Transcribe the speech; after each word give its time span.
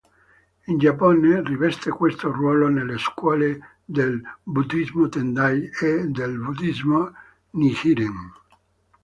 In 0.65 0.79
Giappone, 0.79 1.43
riveste 1.45 1.91
questo 1.91 2.31
ruolo 2.31 2.67
nelle 2.69 2.97
scuole 2.97 3.77
del 3.85 4.19
Buddhismo 4.41 5.07
Tendai 5.07 5.69
e 5.79 6.07
del 6.07 6.39
Buddhismo 6.39 7.11
Nichiren. 7.51 8.31